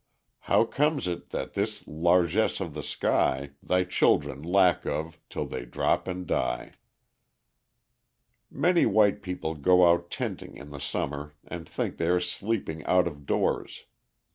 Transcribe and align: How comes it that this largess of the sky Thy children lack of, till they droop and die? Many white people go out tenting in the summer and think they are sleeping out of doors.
How 0.49 0.65
comes 0.65 1.05
it 1.05 1.29
that 1.29 1.53
this 1.53 1.85
largess 1.85 2.59
of 2.59 2.73
the 2.73 2.81
sky 2.81 3.51
Thy 3.61 3.83
children 3.83 4.41
lack 4.41 4.83
of, 4.87 5.19
till 5.29 5.45
they 5.45 5.63
droop 5.63 6.07
and 6.07 6.25
die? 6.25 6.71
Many 8.49 8.87
white 8.87 9.21
people 9.21 9.53
go 9.53 9.87
out 9.87 10.09
tenting 10.09 10.57
in 10.57 10.71
the 10.71 10.79
summer 10.79 11.35
and 11.47 11.69
think 11.69 11.97
they 11.97 12.07
are 12.07 12.19
sleeping 12.19 12.83
out 12.85 13.05
of 13.07 13.27
doors. 13.27 13.85